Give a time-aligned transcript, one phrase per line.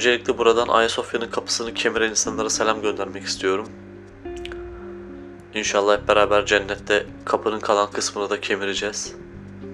[0.00, 3.68] Öncelikle buradan Ayasofya'nın kapısını kemiren insanlara selam göndermek istiyorum.
[5.54, 9.14] İnşallah hep beraber cennette kapının kalan kısmını da kemireceğiz.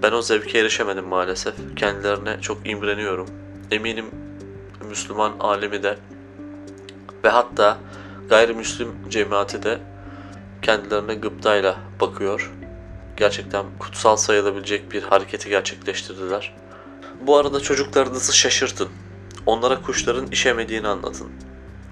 [0.03, 1.55] Ben o zevke erişemedim maalesef.
[1.77, 3.27] Kendilerine çok imreniyorum.
[3.70, 4.07] Eminim
[4.89, 5.98] Müslüman alemi de
[7.25, 7.79] ve hatta
[8.29, 9.79] gayrimüslim cemaati de
[10.62, 12.53] kendilerine gıptayla bakıyor.
[13.17, 16.55] Gerçekten kutsal sayılabilecek bir hareketi gerçekleştirdiler.
[17.20, 18.89] Bu arada çocuklarınızı şaşırtın.
[19.46, 21.28] Onlara kuşların işemediğini anlatın.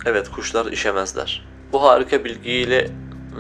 [0.07, 1.47] Evet kuşlar işemezler.
[1.73, 2.91] Bu harika bilgiyle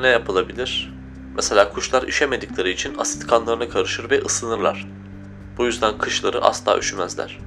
[0.00, 0.94] ne yapılabilir?
[1.36, 4.86] Mesela kuşlar işemedikleri için asit kanlarına karışır ve ısınırlar.
[5.58, 7.38] Bu yüzden kışları asla üşümezler.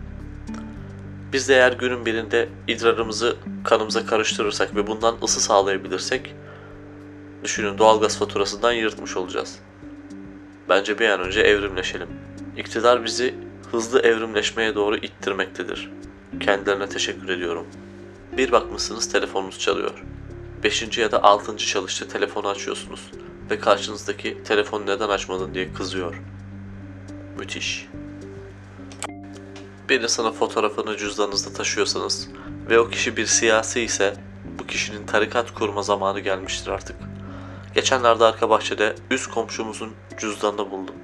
[1.33, 6.35] Biz de eğer günün birinde idrarımızı kanımıza karıştırırsak ve bundan ısı sağlayabilirsek
[7.43, 9.59] düşünün doğalgaz faturasından yırtmış olacağız.
[10.69, 12.07] Bence bir an önce evrimleşelim.
[12.57, 13.35] İktidar bizi
[13.71, 15.91] hızlı evrimleşmeye doğru ittirmektedir.
[16.39, 17.67] Kendilerine teşekkür ediyorum.
[18.37, 20.03] Bir bakmışsınız telefonunuz çalıyor.
[20.63, 23.11] Beşinci ya da altıncı çalışta telefonu açıyorsunuz
[23.51, 26.21] ve karşınızdaki telefonu neden açmadın diye kızıyor.
[27.39, 27.87] Müthiş.
[29.89, 32.29] Bir insanın fotoğrafını cüzdanınızda taşıyorsanız
[32.69, 34.13] ve o kişi bir siyasi ise
[34.59, 36.95] bu kişinin tarikat kurma zamanı gelmiştir artık.
[37.75, 40.95] Geçenlerde arka bahçede üst komşumuzun cüzdanını buldum.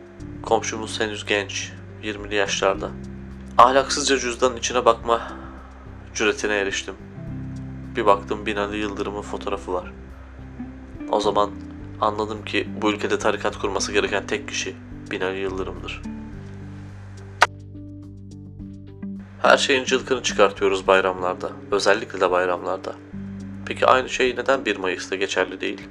[0.43, 1.71] Komşumuz henüz genç,
[2.03, 2.91] 20'li yaşlarda.
[3.57, 5.21] Ahlaksızca cüzdanın içine bakma
[6.13, 6.95] cüretine eriştim.
[7.95, 9.93] Bir baktım Binali Yıldırım'ın fotoğrafı var.
[11.11, 11.51] O zaman
[12.01, 14.75] anladım ki bu ülkede tarikat kurması gereken tek kişi
[15.11, 16.01] Binali Yıldırım'dır.
[19.41, 21.51] Her şeyin cılkını çıkartıyoruz bayramlarda.
[21.71, 22.95] Özellikle de bayramlarda.
[23.65, 25.81] Peki aynı şey neden 1 Mayıs'ta geçerli değil?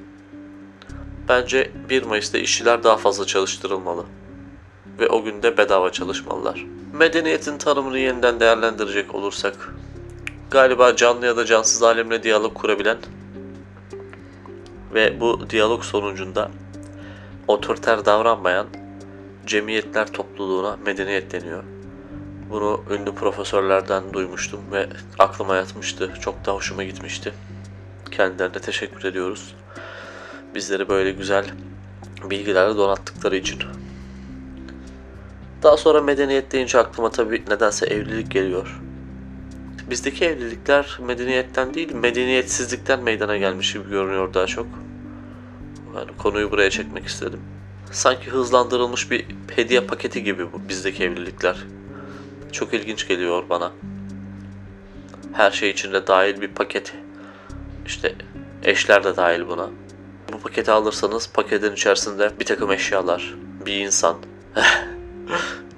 [1.29, 4.05] Bence 1 Mayıs'ta işçiler daha fazla çalıştırılmalı.
[5.03, 6.67] Ve o günde bedava çalışmalılar.
[6.93, 9.75] Medeniyetin tanımını yeniden değerlendirecek olursak,
[10.51, 12.97] galiba canlı ya da cansız alemle diyalog kurabilen
[14.95, 16.51] ve bu diyalog sonucunda
[17.49, 18.67] otoriter davranmayan
[19.47, 21.65] cemiyetler topluluğuna medeniyet deniyor.
[22.51, 26.13] Bunu ünlü profesörlerden duymuştum ve aklıma yatmıştı.
[26.21, 27.35] Çok da hoşuma gitmişti.
[28.11, 29.55] Kendilerine teşekkür ediyoruz.
[30.55, 31.45] Bizleri böyle güzel
[32.31, 33.59] bilgilerle donattıkları için.
[35.63, 38.81] Daha sonra medeniyet deyince aklıma tabii nedense evlilik geliyor.
[39.91, 44.67] Bizdeki evlilikler medeniyetten değil, medeniyetsizlikten meydana gelmiş gibi görünüyor daha çok.
[45.97, 47.41] Yani konuyu buraya çekmek istedim.
[47.91, 51.57] Sanki hızlandırılmış bir hediye paketi gibi bu bizdeki evlilikler.
[52.53, 53.73] Çok ilginç geliyor bana.
[55.33, 56.95] Her şey içinde dahil bir paket.
[57.87, 58.15] İşte
[58.65, 59.71] eşler de dahil buna.
[60.33, 63.35] Bu paketi alırsanız paketin içerisinde bir takım eşyalar,
[63.67, 64.17] bir insan,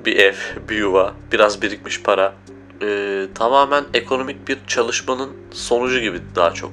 [0.04, 0.34] bir ev,
[0.68, 2.34] bir yuva, biraz birikmiş para.
[2.82, 6.72] Ee, tamamen ekonomik bir çalışmanın sonucu gibi daha çok.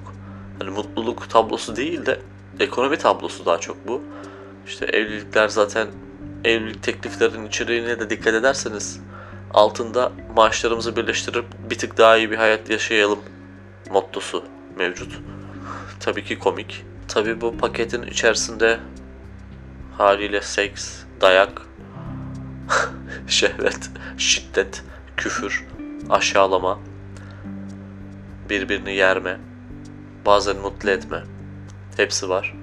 [0.59, 2.20] Hani mutluluk tablosu değil de
[2.59, 4.02] ekonomi tablosu daha çok bu.
[4.68, 5.88] İşte evlilikler zaten
[6.44, 9.00] evlilik tekliflerinin içeriğine de dikkat ederseniz
[9.53, 13.20] altında maaşlarımızı birleştirip bir tık daha iyi bir hayat yaşayalım
[13.90, 14.44] mottosu
[14.78, 15.20] mevcut.
[16.00, 16.86] Tabii ki komik.
[17.08, 18.80] Tabii bu paketin içerisinde
[19.98, 21.62] haliyle seks, dayak,
[23.28, 24.84] şehvet, şiddet,
[25.18, 25.66] küfür,
[26.09, 26.80] aşağılama,
[28.50, 29.38] birbirini yerme,
[30.26, 31.24] bazen mutlu etme.
[31.98, 32.56] Hepsi var.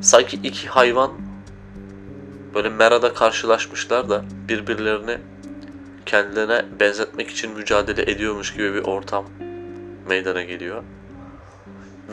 [0.00, 1.12] Sanki iki hayvan
[2.54, 5.18] böyle merada karşılaşmışlar da birbirlerini
[6.06, 9.24] kendilerine benzetmek için mücadele ediyormuş gibi bir ortam
[10.08, 10.82] meydana geliyor.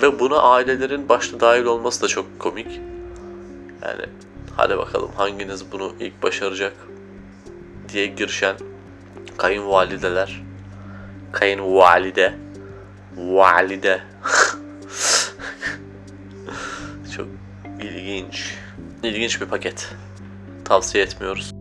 [0.01, 2.81] Ve buna ailelerin başta dahil olması da çok komik.
[3.81, 4.06] Yani
[4.56, 6.74] hadi bakalım hanginiz bunu ilk başaracak
[7.94, 8.56] diye girişen
[9.38, 10.41] kayınvalideler.
[11.31, 12.33] Kayınvalide.
[13.18, 14.01] Valide.
[17.15, 17.27] çok
[17.81, 18.56] ilginç.
[19.03, 19.89] İlginç bir paket.
[20.65, 21.51] Tavsiye etmiyoruz.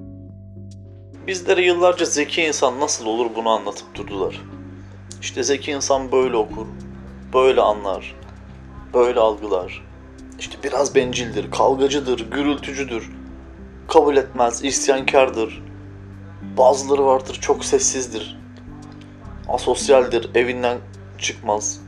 [1.27, 4.41] Bizlere yıllarca zeki insan nasıl olur bunu anlatıp durdular.
[5.21, 6.67] İşte zeki insan böyle okur,
[7.35, 8.15] böyle anlar,
[8.95, 9.85] böyle algılar.
[10.39, 13.11] İşte biraz bencildir, kavgacıdır, gürültücüdür.
[13.89, 15.63] Kabul etmez, isyankardır.
[16.59, 18.37] Bazıları vardır çok sessizdir.
[19.49, 20.79] Asosyaldir, evinden
[21.19, 21.81] çıkmaz.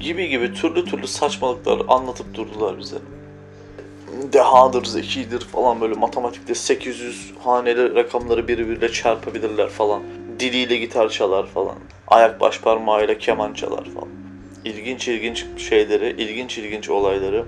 [0.00, 2.96] Gibi gibi türlü türlü saçmalıklar anlatıp durdular bize.
[4.32, 10.02] Dehadır, zekidir falan böyle matematikte 800 haneli rakamları birbiriyle çarpabilirler falan.
[10.38, 11.76] Diliyle gitar çalar falan.
[12.08, 14.08] Ayak baş parmağıyla keman çalar falan.
[14.64, 17.44] İlginç ilginç şeyleri, ilginç ilginç olayları.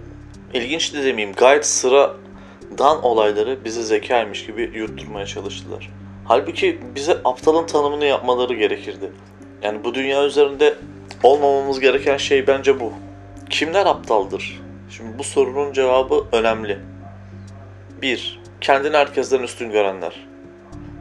[0.54, 6.03] İlginç de demeyeyim gayet sıradan olayları bize zekaymış gibi yutturmaya çalıştılar.
[6.24, 9.12] Halbuki bize aptalın tanımını yapmaları gerekirdi.
[9.62, 10.74] Yani bu dünya üzerinde
[11.22, 12.92] olmamamız gereken şey bence bu.
[13.50, 14.60] Kimler aptaldır?
[14.90, 16.78] Şimdi bu sorunun cevabı önemli.
[18.02, 18.40] 1.
[18.60, 20.26] Kendini herkesten üstün görenler.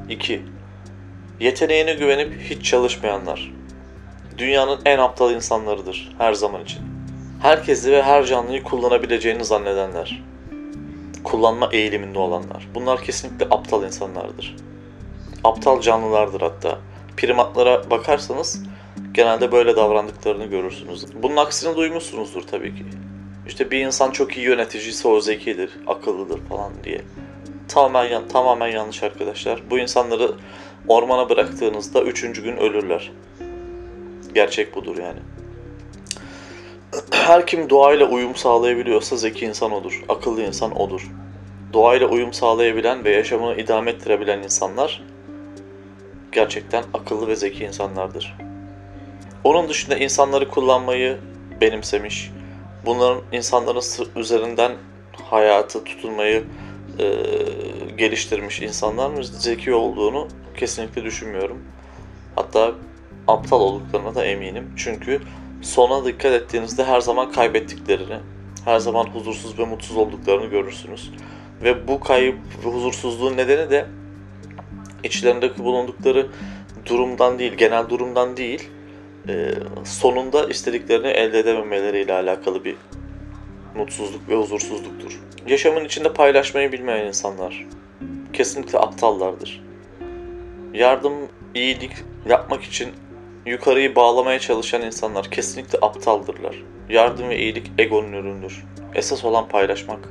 [0.10, 0.42] 2.
[1.40, 3.52] Yeteneğine güvenip hiç çalışmayanlar.
[4.38, 6.82] Dünyanın en aptal insanlarıdır her zaman için.
[7.42, 10.24] Herkesi ve her canlıyı kullanabileceğini zannedenler.
[11.24, 12.68] Kullanma eğiliminde olanlar.
[12.76, 14.56] Bunlar kesinlikle aptal insanlardır.
[15.44, 16.80] Aptal canlılardır hatta.
[17.18, 18.64] Primatlara bakarsanız
[19.14, 21.06] genelde böyle davrandıklarını görürsünüz.
[21.24, 22.86] Bunun aksini duymuşsunuzdur tabii ki.
[23.48, 27.02] İşte bir insan çok iyi yöneticiyse o zekidir, akıllıdır falan diye.
[27.68, 29.62] Tamamen, tamamen yanlış arkadaşlar.
[29.70, 30.32] Bu insanları
[30.88, 33.12] ormana bıraktığınızda üçüncü gün ölürler.
[34.36, 35.20] Gerçek budur yani.
[37.12, 41.12] Her kim doğayla uyum sağlayabiliyorsa zeki insan odur, akıllı insan odur.
[41.74, 45.04] Doğayla uyum sağlayabilen ve yaşamını idame ettirebilen insanlar
[46.34, 48.38] gerçekten akıllı ve zeki insanlardır.
[49.44, 51.18] Onun dışında insanları kullanmayı
[51.62, 52.32] benimsemiş,
[52.86, 53.84] bunların insanların
[54.16, 54.72] üzerinden
[55.30, 56.44] hayatı tutunmayı
[57.00, 57.06] e,
[57.98, 60.28] geliştirmiş insanların zeki olduğunu
[60.58, 61.64] kesinlikle düşünmüyorum.
[62.36, 62.72] Hatta
[63.28, 64.72] aptal olduklarına da eminim.
[64.78, 65.22] Çünkü
[65.62, 68.18] sona dikkat ettiğinizde her zaman kaybettiklerini,
[68.66, 71.12] her zaman huzursuz ve mutsuz olduklarını görürsünüz.
[71.64, 73.86] Ve bu kayıp ve huzursuzluğun nedeni de
[75.04, 76.28] içlerindeki bulundukları
[76.86, 78.70] durumdan değil, genel durumdan değil,
[79.28, 79.54] e,
[79.86, 82.76] sonunda istediklerini elde edememeleriyle alakalı bir
[83.76, 85.20] mutsuzluk ve huzursuzluktur.
[85.48, 87.66] Yaşamın içinde paylaşmayı bilmeyen insanlar
[88.34, 89.64] kesinlikle aptallardır.
[90.74, 91.14] Yardım,
[91.56, 91.92] iyilik
[92.30, 92.90] yapmak için
[93.46, 96.64] yukarıyı bağlamaya çalışan insanlar kesinlikle aptaldırlar.
[96.90, 98.64] Yardım ve iyilik egonun ürünüdür.
[98.96, 100.10] Esas olan paylaşmak.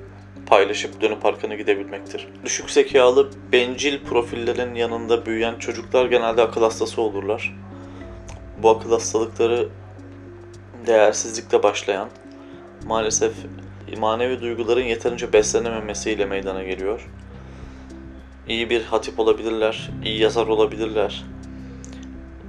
[0.52, 2.28] Paylaşıp dönüp arkana gidebilmektir.
[2.44, 7.56] Düşük zekalı, bencil profillerin yanında büyüyen çocuklar genelde akıl hastası olurlar.
[8.58, 9.69] Bu akıl hastalıkları
[10.87, 12.08] değersizlikle başlayan,
[12.87, 13.32] maalesef
[13.99, 17.10] manevi duyguların yeterince beslenememesiyle meydana geliyor.
[18.48, 21.25] İyi bir hatip olabilirler, iyi yazar olabilirler,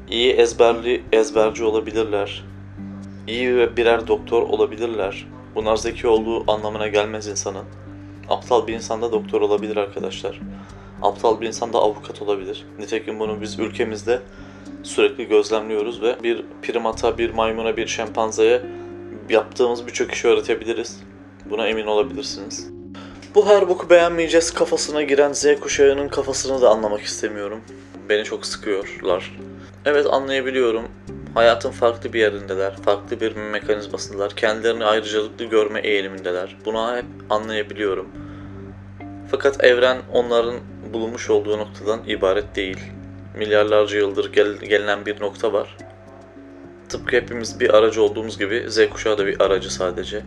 [0.10, 2.44] iyi ezberli ezberci olabilirler,
[3.28, 5.28] iyi ve birer doktor olabilirler.
[5.56, 7.66] Bunlar zeki olduğu anlamına gelmez insanın.
[8.30, 10.40] Aptal bir insan da doktor olabilir arkadaşlar.
[11.02, 12.66] Aptal bir insan da avukat olabilir.
[12.80, 14.22] Nitekim bunu biz ülkemizde
[14.84, 18.62] sürekli gözlemliyoruz ve bir primata, bir maymuna, bir şempanzeye
[19.30, 21.00] yaptığımız birçok işi öğretebiliriz.
[21.50, 22.70] Buna emin olabilirsiniz.
[23.36, 27.62] Bu her boku beğenmeyeceğiz kafasına giren Z kuşağının kafasını da anlamak istemiyorum.
[28.10, 29.38] Beni çok sıkıyorlar.
[29.86, 30.84] Evet anlayabiliyorum.
[31.34, 34.36] Hayatın farklı bir yerindeler, farklı bir mekanizmasındalar.
[34.36, 36.58] Kendilerini ayrıcalıklı görme eğilimindeler.
[36.66, 38.08] Bunu hep anlayabiliyorum.
[39.32, 40.56] Fakat evren onların
[40.94, 42.80] bulunmuş olduğu noktadan ibaret değil.
[43.38, 45.78] Milyarlarca yıldır gel- gelinen bir nokta var.
[46.90, 50.24] Tıpkı hepimiz bir aracı olduğumuz gibi Z kuşağı da bir aracı sadece.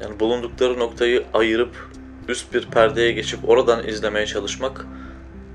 [0.00, 1.90] Yani bulundukları noktayı ayırıp
[2.28, 4.86] üst bir perdeye geçip oradan izlemeye çalışmak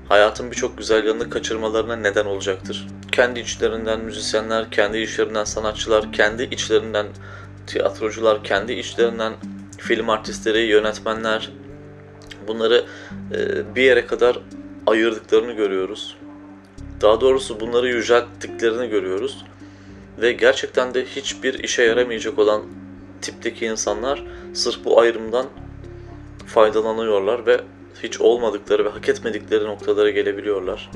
[0.08, 2.86] hayatın birçok güzel yanını kaçırmalarına neden olacaktır.
[3.18, 7.06] Kendi içlerinden müzisyenler, kendi içlerinden sanatçılar, kendi içlerinden
[7.66, 9.32] tiyatrocular, kendi içlerinden
[9.78, 11.50] film artistleri, yönetmenler
[12.48, 12.84] bunları
[13.34, 14.38] e, bir yere kadar
[14.86, 16.16] ayırdıklarını görüyoruz.
[17.00, 19.44] Daha doğrusu bunları yücelttiklerini görüyoruz.
[20.20, 22.62] Ve gerçekten de hiçbir işe yaramayacak olan
[23.22, 25.46] tipteki insanlar sırf bu ayrımdan
[26.46, 27.60] faydalanıyorlar ve
[28.02, 30.90] hiç olmadıkları ve hak etmedikleri noktalara gelebiliyorlar.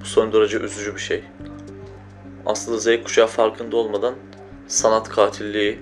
[0.00, 1.24] Bu son derece üzücü bir şey.
[2.46, 4.14] Aslında Z kuşağı farkında olmadan
[4.68, 5.78] sanat katilliği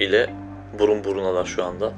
[0.00, 0.34] ile
[0.78, 1.92] burun burunalar şu anda.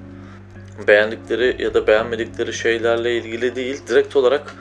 [0.88, 4.54] Beğendikleri ya da beğenmedikleri şeylerle ilgili değil, direkt olarak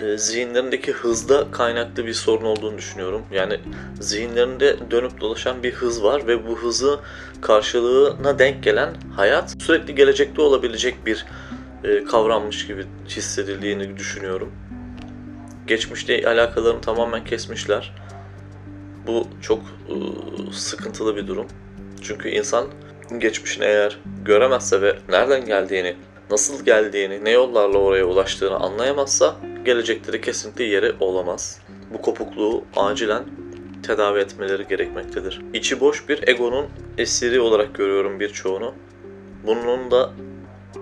[0.00, 3.22] e, zihinlerindeki hızda kaynaklı bir sorun olduğunu düşünüyorum.
[3.32, 3.60] Yani
[4.00, 7.00] zihinlerinde dönüp dolaşan bir hız var ve bu hızı
[7.40, 11.26] karşılığına denk gelen hayat sürekli gelecekte olabilecek bir
[11.84, 14.52] e, kavrammış gibi hissedildiğini düşünüyorum.
[15.72, 17.94] Geçmişte alakalarını tamamen kesmişler.
[19.06, 19.94] Bu çok e,
[20.52, 21.46] sıkıntılı bir durum.
[22.02, 22.66] Çünkü insan
[23.18, 25.96] geçmişini eğer göremezse ve nereden geldiğini,
[26.30, 31.60] nasıl geldiğini, ne yollarla oraya ulaştığını anlayamazsa gelecekleri kesinlikle yeri olamaz.
[31.94, 33.24] Bu kopukluğu acilen
[33.82, 35.40] tedavi etmeleri gerekmektedir.
[35.54, 36.66] İçi boş bir egonun
[36.98, 38.74] esiri olarak görüyorum birçoğunu.
[39.46, 40.10] Bunun da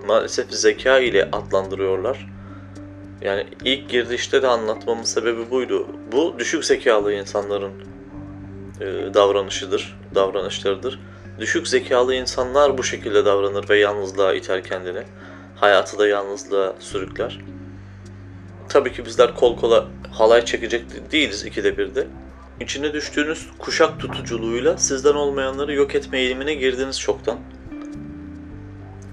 [0.07, 2.40] maalesef zeka ile adlandırıyorlar.
[3.21, 5.87] Yani ilk girdişte de anlatmamın sebebi buydu.
[6.11, 7.71] Bu düşük zekalı insanların
[8.81, 10.99] e, davranışıdır, davranışlarıdır.
[11.39, 15.03] Düşük zekalı insanlar bu şekilde davranır ve yalnızlığa iter kendini.
[15.55, 17.39] Hayatı da yalnızlığa sürükler.
[18.69, 22.07] Tabii ki bizler kol kola halay çekecek değiliz ikide birde.
[22.59, 27.39] içine düştüğünüz kuşak tutuculuğuyla sizden olmayanları yok etme eğilimine girdiniz çoktan.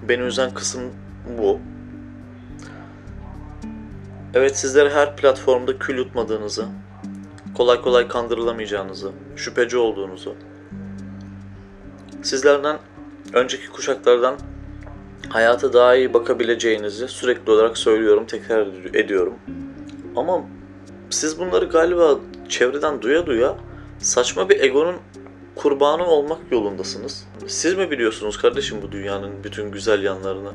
[0.09, 0.83] Beni üzen kısım
[1.39, 1.61] bu.
[4.35, 6.67] Evet sizlere her platformda kül yutmadığınızı,
[7.55, 10.35] kolay kolay kandırılamayacağınızı, şüpheci olduğunuzu,
[12.23, 12.79] sizlerden
[13.33, 14.37] önceki kuşaklardan
[15.29, 19.35] hayata daha iyi bakabileceğinizi sürekli olarak söylüyorum, tekrar ediyorum.
[20.17, 20.45] Ama
[21.11, 22.19] siz bunları galiba
[22.49, 23.55] çevreden duya duya
[23.99, 24.97] saçma bir egonun
[25.55, 27.27] kurbanı olmak yolundasınız.
[27.47, 30.53] Siz mi biliyorsunuz kardeşim bu dünyanın bütün güzel yanlarını?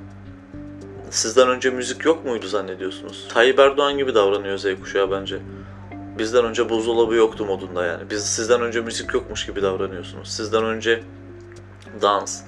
[1.13, 3.25] Sizden önce müzik yok muydu zannediyorsunuz?
[3.29, 5.39] Tayyip Erdoğan gibi davranıyor Z kuşağı bence.
[6.17, 8.10] Bizden önce buzdolabı yoktu modunda yani.
[8.10, 10.27] Biz sizden önce müzik yokmuş gibi davranıyorsunuz.
[10.29, 11.03] Sizden önce
[12.01, 12.41] dans,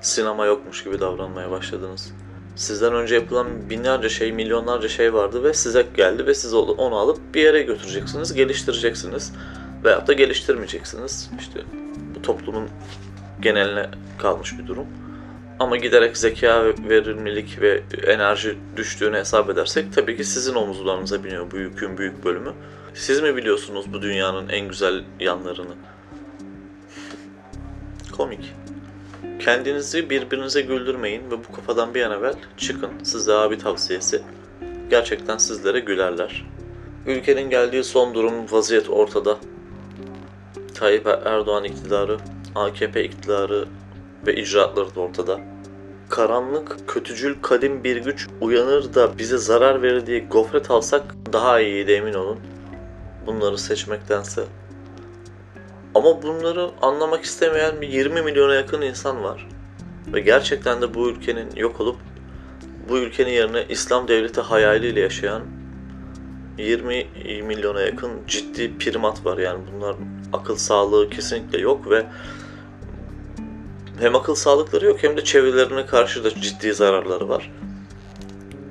[0.00, 2.12] sinema yokmuş gibi davranmaya başladınız.
[2.56, 7.34] Sizden önce yapılan binlerce şey, milyonlarca şey vardı ve size geldi ve siz onu alıp
[7.34, 9.32] bir yere götüreceksiniz, geliştireceksiniz.
[9.84, 11.30] Veyahut da geliştirmeyeceksiniz.
[11.38, 11.60] İşte
[12.14, 12.68] bu toplumun
[13.40, 13.88] geneline
[14.18, 14.86] kalmış bir durum.
[15.62, 21.56] Ama giderek zeka, verimlilik ve enerji düştüğünü hesap edersek tabii ki sizin omuzlarınıza biniyor bu
[21.56, 22.52] yükün büyük bölümü.
[22.94, 25.74] Siz mi biliyorsunuz bu dünyanın en güzel yanlarını?
[28.12, 28.52] Komik.
[29.38, 32.90] Kendinizi birbirinize güldürmeyin ve bu kafadan bir an evvel çıkın.
[33.02, 34.22] Size abi tavsiyesi.
[34.90, 36.46] Gerçekten sizlere gülerler.
[37.06, 39.38] Ülkenin geldiği son durum vaziyet ortada.
[40.74, 42.18] Tayyip Erdoğan iktidarı,
[42.54, 43.64] AKP iktidarı
[44.26, 45.51] ve icraatları da ortada.
[46.12, 51.02] Karanlık, kötücül kadim bir güç uyanır da bize zarar verir diye gofret alsak
[51.32, 52.38] daha iyiydi emin olun.
[53.26, 54.44] Bunları seçmektense.
[55.94, 59.48] Ama bunları anlamak istemeyen bir 20 milyona yakın insan var.
[60.06, 61.96] Ve gerçekten de bu ülkenin yok olup
[62.88, 65.42] bu ülkenin yerine İslam devleti hayaliyle yaşayan
[66.58, 67.06] 20
[67.42, 69.38] milyona yakın ciddi primat var.
[69.38, 69.96] Yani bunlar
[70.32, 72.06] akıl sağlığı kesinlikle yok ve
[74.02, 77.52] hem akıl sağlıkları yok hem de çevrelerine karşı da ciddi zararları var.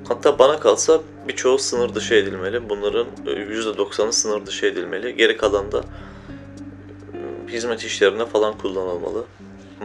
[0.08, 2.68] Hatta bana kalsa birçoğu sınır dışı edilmeli.
[2.68, 5.16] Bunların %90'ı sınır dışı edilmeli.
[5.16, 5.84] Geri kalan da
[7.48, 9.24] hizmet işlerine falan kullanılmalı.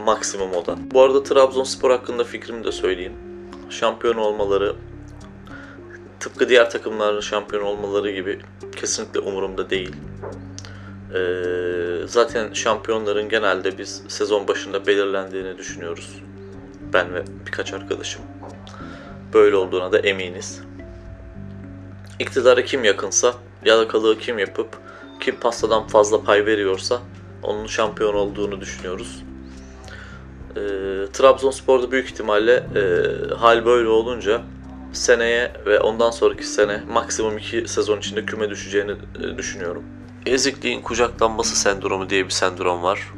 [0.04, 0.76] Maksimum o da.
[0.92, 3.14] Bu arada Trabzonspor hakkında fikrimi de söyleyeyim.
[3.70, 4.76] Şampiyon olmaları
[6.20, 8.38] tıpkı diğer takımların şampiyon olmaları gibi
[8.76, 9.92] kesinlikle umurumda değil.
[11.14, 16.22] Ee, zaten şampiyonların genelde biz sezon başında belirlendiğini düşünüyoruz.
[16.92, 18.22] Ben ve birkaç arkadaşım.
[19.34, 20.60] Böyle olduğuna da eminiz.
[22.18, 23.34] İktidara kim yakınsa,
[23.64, 24.68] yalakalığı kim yapıp,
[25.20, 27.00] kim pastadan fazla pay veriyorsa
[27.42, 29.24] onun şampiyon olduğunu düşünüyoruz.
[30.50, 30.60] E,
[31.12, 34.42] Trabzonspor'da büyük ihtimalle e, hal böyle olunca
[34.92, 39.84] seneye ve ondan sonraki sene maksimum iki sezon içinde küme düşeceğini e, düşünüyorum.
[40.26, 43.12] Ezikliğin kucaklanması sendromu diye bir sendrom var.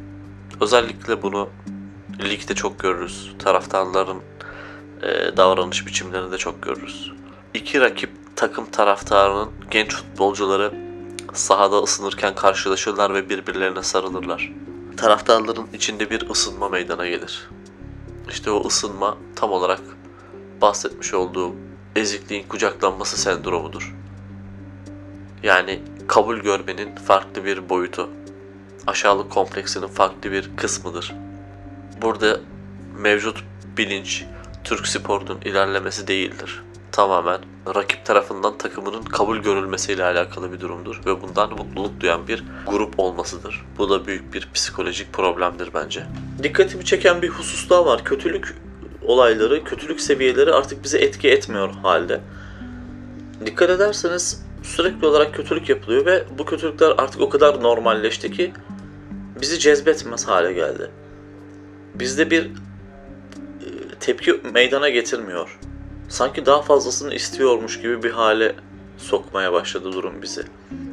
[0.60, 1.48] Özellikle bunu
[2.22, 3.34] ligde çok görürüz.
[3.38, 4.22] Taraftarların
[5.02, 7.12] e, davranış biçimlerinde çok görürüz.
[7.54, 10.74] İki rakip takım taraftarının genç futbolcuları
[11.32, 14.52] sahada ısınırken karşılaşırlar ve birbirlerine sarılırlar.
[14.96, 17.48] Taraftarların içinde bir ısınma meydana gelir.
[18.28, 19.80] İşte o ısınma tam olarak
[20.60, 21.52] bahsetmiş olduğum
[21.96, 23.94] ezikliğin kucaklanması sendromudur.
[25.42, 28.08] Yani kabul görmenin farklı bir boyutu.
[28.86, 31.14] Aşağılık kompleksinin farklı bir kısmıdır.
[32.02, 32.40] Burada
[32.98, 33.44] mevcut
[33.76, 34.24] bilinç
[34.64, 36.62] Türk sporunun ilerlemesi değildir
[36.92, 37.38] tamamen
[37.74, 43.66] rakip tarafından takımının kabul görülmesiyle alakalı bir durumdur ve bundan mutluluk duyan bir grup olmasıdır.
[43.78, 46.06] Bu da büyük bir psikolojik problemdir bence.
[46.42, 48.04] Dikkatimi çeken bir husus daha var.
[48.04, 48.56] Kötülük
[49.02, 52.20] olayları, kötülük seviyeleri artık bize etki etmiyor halde.
[53.46, 58.52] Dikkat ederseniz sürekli olarak kötülük yapılıyor ve bu kötülükler artık o kadar normalleşti ki
[59.40, 60.90] bizi cezbetmez hale geldi.
[61.94, 62.50] Bizde bir e,
[64.00, 65.58] tepki meydana getirmiyor
[66.08, 68.54] sanki daha fazlasını istiyormuş gibi bir hale
[68.98, 70.42] sokmaya başladı durum bizi.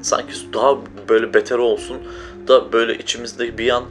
[0.01, 0.77] Sanki daha
[1.09, 1.97] böyle beter olsun
[2.47, 3.83] da böyle içimizde bir an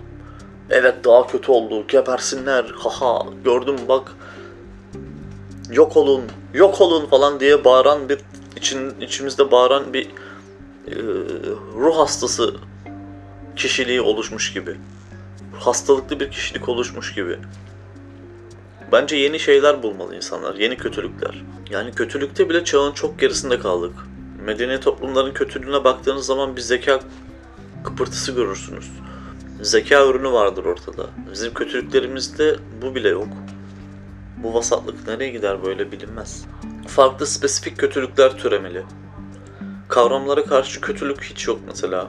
[0.70, 4.12] evet daha kötü oldu gebersinler haha gördüm bak
[5.70, 6.22] yok olun
[6.54, 8.18] yok olun falan diye bağıran bir
[8.56, 10.06] için içimizde bağıran bir
[10.86, 10.94] e,
[11.74, 12.54] ruh hastası
[13.56, 14.76] kişiliği oluşmuş gibi.
[15.58, 17.38] Hastalıklı bir kişilik oluşmuş gibi.
[18.92, 21.42] Bence yeni şeyler bulmalı insanlar, yeni kötülükler.
[21.70, 23.92] Yani kötülükte bile çağın çok gerisinde kaldık.
[24.44, 27.00] Medeni toplumların kötülüğüne baktığınız zaman bir zeka
[27.84, 28.90] kıpırtısı görürsünüz.
[29.62, 31.06] Zeka ürünü vardır ortada.
[31.32, 33.28] Bizim kötülüklerimizde bu bile yok.
[34.36, 36.44] Bu vasatlık nereye gider böyle bilinmez.
[36.86, 38.84] Farklı spesifik kötülükler türemeli.
[39.88, 42.08] Kavramlara karşı kötülük hiç yok mesela.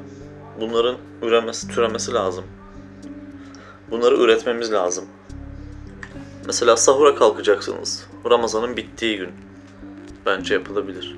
[0.62, 2.46] bunların üremesi, türemesi lazım.
[3.92, 5.06] Bunları üretmemiz lazım.
[6.46, 8.08] Mesela sahura kalkacaksınız.
[8.30, 9.30] Ramazanın bittiği gün.
[10.26, 11.16] Bence yapılabilir.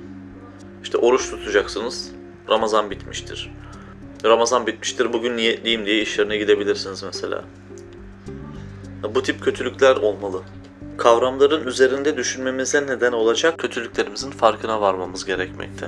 [0.83, 2.11] İşte oruç tutacaksınız.
[2.49, 3.51] Ramazan bitmiştir.
[4.25, 5.13] Ramazan bitmiştir.
[5.13, 7.43] Bugün niyetliyim diye iş yerine gidebilirsiniz mesela.
[9.15, 10.41] Bu tip kötülükler olmalı.
[10.99, 15.87] Kavramların üzerinde düşünmemize neden olacak kötülüklerimizin farkına varmamız gerekmekte.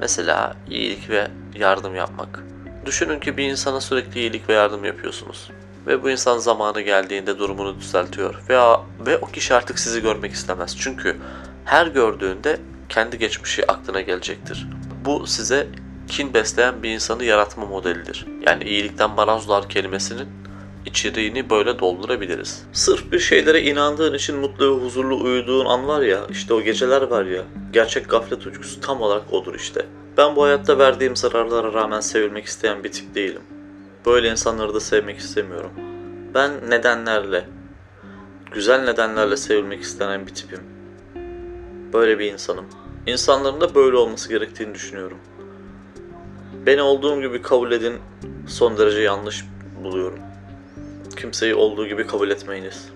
[0.00, 2.42] Mesela iyilik ve yardım yapmak.
[2.86, 5.50] Düşünün ki bir insana sürekli iyilik ve yardım yapıyorsunuz.
[5.86, 8.42] Ve bu insan zamanı geldiğinde durumunu düzeltiyor.
[8.48, 10.76] Veya ve o kişi artık sizi görmek istemez.
[10.78, 11.16] Çünkü
[11.64, 14.68] her gördüğünde kendi geçmişi aklına gelecektir.
[15.04, 15.66] Bu size
[16.08, 18.26] kin besleyen bir insanı yaratma modelidir.
[18.46, 20.28] Yani iyilikten marazlar kelimesinin
[20.86, 22.66] içeriğini böyle doldurabiliriz.
[22.72, 27.02] Sırf bir şeylere inandığın için mutlu ve huzurlu uyuduğun an var ya, işte o geceler
[27.02, 29.86] var ya, gerçek gaflet uykusu tam olarak odur işte.
[30.16, 33.42] Ben bu hayatta verdiğim zararlara rağmen sevilmek isteyen bir tip değilim.
[34.06, 35.70] Böyle insanları da sevmek istemiyorum.
[36.34, 37.48] Ben nedenlerle,
[38.52, 40.60] güzel nedenlerle sevilmek istenen bir tipim.
[41.92, 42.64] Böyle bir insanım.
[43.06, 45.18] İnsanların da böyle olması gerektiğini düşünüyorum.
[46.66, 47.94] Beni olduğum gibi kabul edin
[48.46, 49.44] son derece yanlış
[49.84, 50.18] buluyorum.
[51.16, 52.88] Kimseyi olduğu gibi kabul etmeyiniz.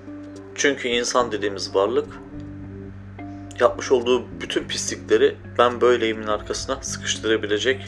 [0.55, 2.07] Çünkü insan dediğimiz varlık
[3.61, 7.85] yapmış olduğu bütün pislikleri ben böyleyimin arkasına sıkıştırabilecek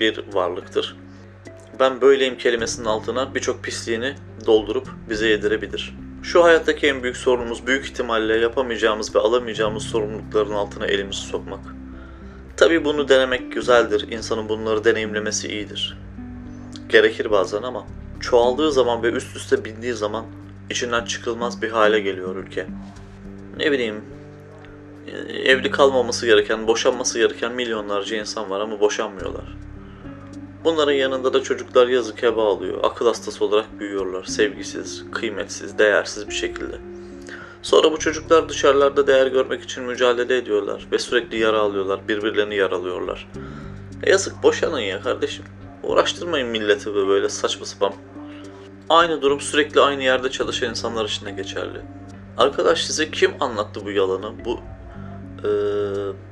[0.00, 0.96] bir varlıktır.
[1.80, 4.14] Ben böyleyim kelimesinin altına birçok pisliğini
[4.46, 5.96] doldurup bize yedirebilir.
[6.22, 11.60] Şu hayattaki en büyük sorunumuz büyük ihtimalle yapamayacağımız ve alamayacağımız sorumlulukların altına elimizi sokmak.
[12.56, 14.12] Tabii bunu denemek güzeldir.
[14.12, 15.98] İnsanın bunları deneyimlemesi iyidir.
[16.88, 17.86] Gerekir bazen ama
[18.20, 20.26] çoğaldığı zaman ve üst üste bindiği zaman
[20.70, 22.66] içinden çıkılmaz bir hale geliyor ülke.
[23.56, 24.04] Ne bileyim
[25.44, 29.56] evli kalmaması gereken, boşanması gereken milyonlarca insan var ama boşanmıyorlar.
[30.64, 32.78] Bunların yanında da çocuklar yazık heba alıyor.
[32.82, 34.24] Akıl hastası olarak büyüyorlar.
[34.24, 36.78] Sevgisiz, kıymetsiz, değersiz bir şekilde.
[37.62, 43.28] Sonra bu çocuklar dışarılarda değer görmek için mücadele ediyorlar ve sürekli yara alıyorlar, birbirlerini yaralıyorlar.
[44.02, 45.44] E yazık boşanın ya kardeşim.
[45.86, 47.92] Uğraştırmayın milleti ve böyle saçma sapan.
[48.88, 51.80] Aynı durum sürekli aynı yerde çalışan insanlar için de geçerli.
[52.36, 54.32] Arkadaş size kim anlattı bu yalanı?
[54.44, 54.60] Bu
[55.38, 55.50] e,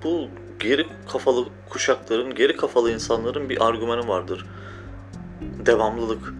[0.04, 0.28] bu
[0.60, 4.46] geri kafalı kuşakların, geri kafalı insanların bir argümanı vardır.
[5.66, 6.34] Devamlılık.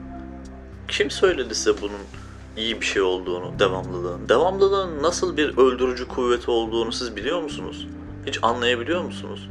[0.89, 2.01] Kim söyledi size bunun
[2.57, 4.29] iyi bir şey olduğunu, devamlılığın?
[4.29, 7.89] Devamlılığın nasıl bir öldürücü kuvveti olduğunu siz biliyor musunuz?
[8.27, 9.49] Hiç anlayabiliyor musunuz?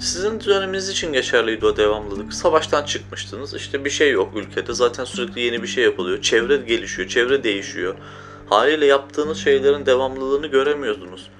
[0.00, 2.34] Sizin döneminiz için geçerliydi o devamlılık.
[2.34, 3.54] Savaştan çıkmıştınız.
[3.54, 4.72] İşte bir şey yok ülkede.
[4.74, 6.22] Zaten sürekli yeni bir şey yapılıyor.
[6.22, 7.94] Çevre gelişiyor, çevre değişiyor.
[8.48, 11.30] Haliyle yaptığınız şeylerin devamlılığını göremiyordunuz.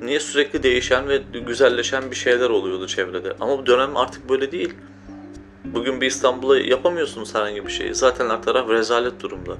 [0.00, 3.36] Niye sürekli değişen ve güzelleşen bir şeyler oluyordu çevrede.
[3.40, 4.74] Ama bu dönem artık böyle değil.
[5.64, 7.94] Bugün bir İstanbul'a yapamıyorsunuz herhangi bir şeyi.
[7.94, 9.56] Zaten her taraf rezalet durumda.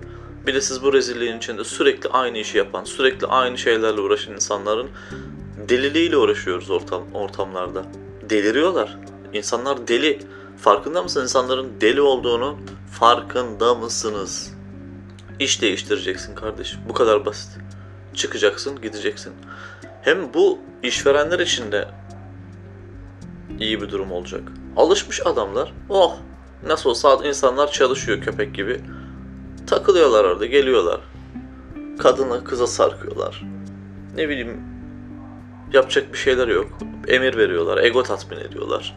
[0.47, 4.89] Bir de siz bu rezilliğin içinde sürekli aynı işi yapan, sürekli aynı şeylerle uğraşan insanların
[5.69, 7.85] deliliğiyle uğraşıyoruz ortam, ortamlarda.
[8.31, 8.99] Deliriyorlar.
[9.33, 10.19] İnsanlar deli.
[10.57, 12.59] Farkında mısınız insanların deli olduğunu?
[12.91, 14.55] Farkında mısınız?
[15.39, 16.81] İş değiştireceksin kardeşim.
[16.89, 17.59] Bu kadar basit.
[18.15, 19.33] Çıkacaksın, gideceksin.
[20.03, 21.89] Hem bu işverenler için de
[23.61, 24.43] iyi bir durum olacak.
[24.77, 25.73] Alışmış adamlar.
[25.89, 26.17] Oh
[26.67, 28.81] nasıl olsa insanlar çalışıyor köpek gibi.
[29.67, 31.01] Takılıyorlar orada geliyorlar.
[31.99, 33.43] Kadına kıza sarkıyorlar.
[34.17, 34.72] Ne bileyim
[35.73, 36.67] yapacak bir şeyler yok.
[37.09, 38.97] Emir veriyorlar, ego tatmin ediyorlar.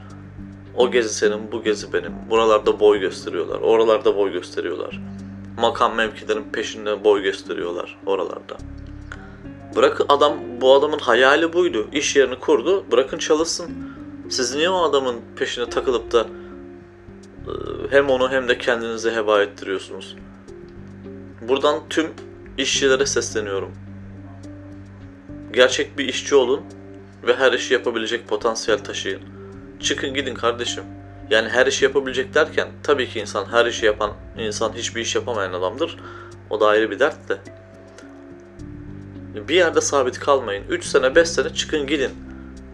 [0.76, 2.14] O gezi senin, bu gezi benim.
[2.30, 5.02] Buralarda boy gösteriyorlar, oralarda boy gösteriyorlar.
[5.58, 8.58] Makam mevkilerin peşinde boy gösteriyorlar oralarda.
[9.76, 11.88] Bırakın adam, bu adamın hayali buydu.
[11.92, 13.66] İş yerini kurdu, bırakın çalışsın.
[14.30, 17.52] Siz niye o adamın peşine takılıp da e,
[17.90, 20.16] hem onu hem de kendinizi heba ettiriyorsunuz?
[21.42, 22.08] Buradan tüm
[22.58, 23.72] işçilere sesleniyorum.
[25.56, 26.62] Gerçek bir işçi olun
[27.24, 29.22] ve her işi yapabilecek potansiyel taşıyın.
[29.80, 30.84] Çıkın gidin kardeşim.
[31.30, 35.54] Yani her işi yapabilecek derken tabii ki insan her işi yapan insan hiçbir iş yapamayan
[35.54, 35.98] adamdır.
[36.50, 37.38] O da ayrı bir dert de.
[39.48, 40.64] Bir yerde sabit kalmayın.
[40.70, 42.12] 3 sene 5 sene çıkın gidin.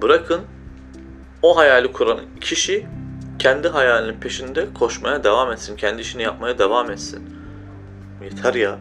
[0.01, 0.41] Bırakın
[1.41, 2.87] o hayali kuran kişi
[3.39, 5.75] kendi hayalinin peşinde koşmaya devam etsin.
[5.75, 7.37] Kendi işini yapmaya devam etsin.
[8.23, 8.79] Yeter ya.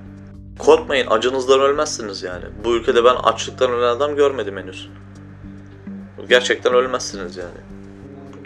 [0.64, 2.44] Korkmayın acınızdan ölmezsiniz yani.
[2.64, 4.88] Bu ülkede ben açlıktan ölen adam görmedim henüz.
[6.28, 7.58] Gerçekten ölmezsiniz yani.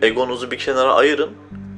[0.02, 1.30] Egonuzu bir kenara ayırın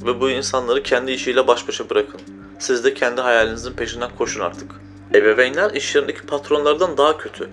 [0.07, 2.20] ve bu insanları kendi işiyle baş başa bırakın.
[2.59, 4.70] Siz de kendi hayalinizin peşinden koşun artık.
[5.14, 7.49] Ebeveynler iş yerindeki patronlardan daha kötü.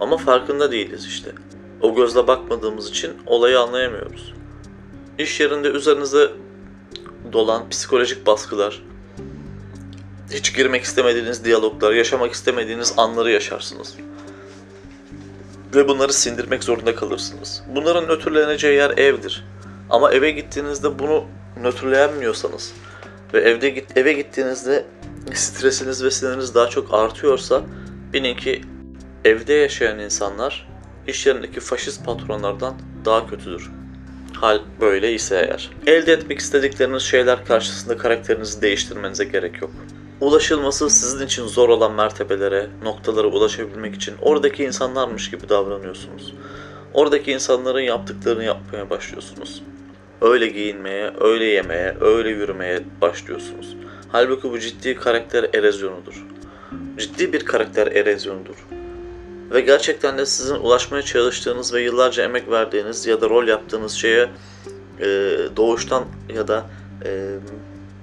[0.00, 1.32] Ama farkında değiliz işte.
[1.80, 4.34] O gözle bakmadığımız için olayı anlayamıyoruz.
[5.18, 6.30] İş yerinde üzerinize
[7.32, 8.82] dolan psikolojik baskılar,
[10.30, 13.94] hiç girmek istemediğiniz diyaloglar, yaşamak istemediğiniz anları yaşarsınız.
[15.74, 17.62] Ve bunları sindirmek zorunda kalırsınız.
[17.74, 19.44] Bunların nötrleneceği yer evdir.
[19.90, 21.24] Ama eve gittiğinizde bunu
[21.62, 22.72] nötrleyemiyorsanız
[23.34, 24.84] ve evde git eve gittiğinizde
[25.34, 27.62] stresiniz ve siniriniz daha çok artıyorsa
[28.12, 28.62] bilin ki
[29.24, 30.68] evde yaşayan insanlar
[31.06, 33.70] iş yerindeki faşist patronlardan daha kötüdür.
[34.32, 35.70] Hal böyle ise eğer.
[35.86, 39.70] Elde etmek istedikleriniz şeyler karşısında karakterinizi değiştirmenize gerek yok.
[40.20, 46.34] Ulaşılması sizin için zor olan mertebelere, noktalara ulaşabilmek için oradaki insanlarmış gibi davranıyorsunuz.
[46.94, 49.62] Oradaki insanların yaptıklarını yapmaya başlıyorsunuz.
[50.20, 53.76] Öyle giyinmeye, öyle yemeye, öyle yürümeye başlıyorsunuz.
[54.08, 56.26] Halbuki bu ciddi karakter erozyonudur.
[56.98, 58.66] Ciddi bir karakter erozyonudur.
[59.50, 64.28] Ve gerçekten de sizin ulaşmaya çalıştığınız ve yıllarca emek verdiğiniz ya da rol yaptığınız şeye
[65.56, 66.04] doğuştan
[66.34, 66.64] ya da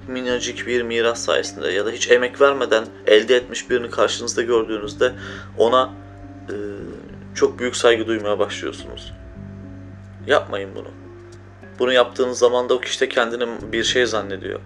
[0.08, 5.14] minnacık bir miras sayesinde ya da hiç emek vermeden elde etmiş birini karşınızda gördüğünüzde
[5.58, 5.94] ona
[6.50, 6.56] e,
[7.36, 9.14] çok büyük saygı duymaya başlıyorsunuz.
[10.28, 10.88] Yapmayın bunu.
[11.80, 14.60] Bunu yaptığınız zaman da o kişi de kendini bir şey zannediyor.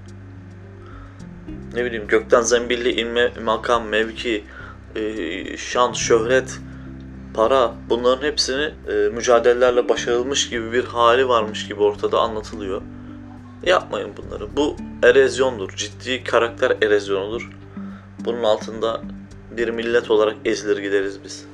[1.74, 4.44] Ne bileyim gökten zembilli inme, makam, mevki,
[4.96, 6.60] e, şan, şöhret,
[7.34, 12.82] para bunların hepsini e, mücadelelerle başarılmış gibi bir hali varmış gibi ortada anlatılıyor.
[13.64, 14.58] Yapmayın bunları.
[14.58, 15.70] Bu erozyondur.
[15.76, 17.50] Ciddi karakter erozyonudur.
[18.20, 19.02] Bunun altında
[19.58, 21.46] bir millet olarak ezilir gideriz biz.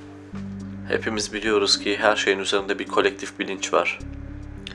[0.87, 3.99] Hepimiz biliyoruz ki her şeyin üzerinde bir kolektif bilinç var.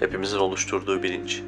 [0.00, 1.42] Hepimizin oluşturduğu bilinç.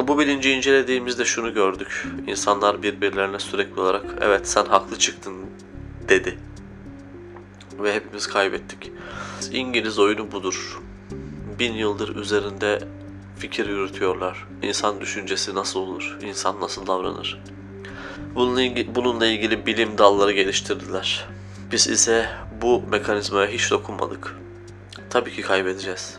[0.00, 2.06] Bu bilinci incelediğimizde şunu gördük.
[2.26, 5.34] İnsanlar birbirlerine sürekli olarak evet sen haklı çıktın
[6.08, 6.38] dedi.
[7.82, 8.92] Ve hepimiz kaybettik.
[9.52, 10.80] İngiliz oyunu budur.
[11.58, 12.78] Bin yıldır üzerinde
[13.40, 14.46] fikir yürütüyorlar.
[14.62, 16.18] İnsan düşüncesi nasıl olur?
[16.22, 17.42] İnsan nasıl davranır?
[18.34, 21.26] Bununla ilgili, bununla ilgili bilim dalları geliştirdiler.
[21.72, 22.28] Biz ise
[22.62, 24.36] bu mekanizmaya hiç dokunmadık.
[25.10, 26.18] Tabii ki kaybedeceğiz.